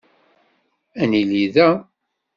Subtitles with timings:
[1.01, 1.69] Ad nili da.